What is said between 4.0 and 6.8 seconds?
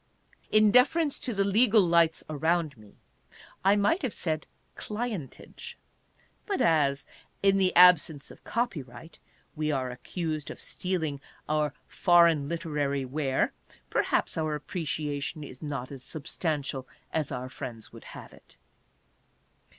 have said" clientage," but